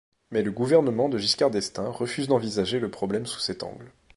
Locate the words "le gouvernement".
0.41-1.09